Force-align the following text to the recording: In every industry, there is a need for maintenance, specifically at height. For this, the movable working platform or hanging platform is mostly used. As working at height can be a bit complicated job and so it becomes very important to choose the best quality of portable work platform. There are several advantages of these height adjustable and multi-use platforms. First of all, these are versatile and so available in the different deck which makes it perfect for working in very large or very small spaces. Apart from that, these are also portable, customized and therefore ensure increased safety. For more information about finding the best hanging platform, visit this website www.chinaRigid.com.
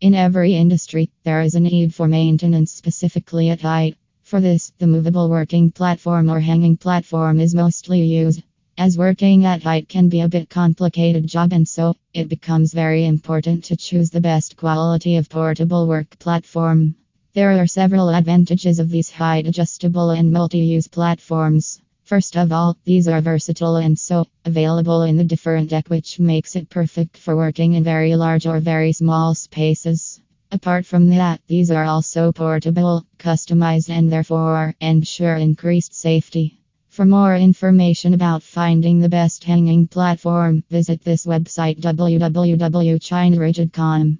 In 0.00 0.14
every 0.14 0.54
industry, 0.54 1.10
there 1.24 1.42
is 1.42 1.54
a 1.54 1.60
need 1.60 1.94
for 1.94 2.08
maintenance, 2.08 2.72
specifically 2.72 3.50
at 3.50 3.60
height. 3.60 3.98
For 4.22 4.40
this, 4.40 4.72
the 4.78 4.86
movable 4.86 5.28
working 5.28 5.70
platform 5.70 6.30
or 6.30 6.40
hanging 6.40 6.78
platform 6.78 7.38
is 7.38 7.54
mostly 7.54 8.00
used. 8.00 8.42
As 8.78 8.96
working 8.96 9.44
at 9.44 9.62
height 9.62 9.90
can 9.90 10.08
be 10.08 10.22
a 10.22 10.28
bit 10.28 10.48
complicated 10.48 11.26
job 11.26 11.52
and 11.52 11.68
so 11.68 11.96
it 12.14 12.30
becomes 12.30 12.72
very 12.72 13.04
important 13.04 13.62
to 13.64 13.76
choose 13.76 14.08
the 14.08 14.22
best 14.22 14.56
quality 14.56 15.16
of 15.16 15.28
portable 15.28 15.86
work 15.86 16.18
platform. 16.18 16.94
There 17.34 17.60
are 17.60 17.66
several 17.66 18.08
advantages 18.08 18.78
of 18.78 18.88
these 18.88 19.10
height 19.10 19.46
adjustable 19.46 20.12
and 20.12 20.32
multi-use 20.32 20.88
platforms. 20.88 21.78
First 22.10 22.36
of 22.36 22.50
all, 22.50 22.76
these 22.84 23.06
are 23.06 23.20
versatile 23.20 23.76
and 23.76 23.96
so 23.96 24.26
available 24.44 25.02
in 25.02 25.16
the 25.16 25.22
different 25.22 25.70
deck 25.70 25.86
which 25.86 26.18
makes 26.18 26.56
it 26.56 26.68
perfect 26.68 27.16
for 27.16 27.36
working 27.36 27.74
in 27.74 27.84
very 27.84 28.16
large 28.16 28.48
or 28.48 28.58
very 28.58 28.90
small 28.90 29.36
spaces. 29.36 30.20
Apart 30.50 30.86
from 30.86 31.10
that, 31.10 31.40
these 31.46 31.70
are 31.70 31.84
also 31.84 32.32
portable, 32.32 33.06
customized 33.16 33.90
and 33.90 34.10
therefore 34.10 34.74
ensure 34.80 35.36
increased 35.36 35.94
safety. 35.94 36.58
For 36.88 37.06
more 37.06 37.36
information 37.36 38.12
about 38.12 38.42
finding 38.42 38.98
the 38.98 39.08
best 39.08 39.44
hanging 39.44 39.86
platform, 39.86 40.64
visit 40.68 41.04
this 41.04 41.26
website 41.26 41.78
www.chinaRigid.com. 41.78 44.18